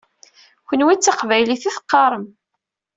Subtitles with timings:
[0.67, 2.25] Kenwi d taqbaylit i teqqaṛem.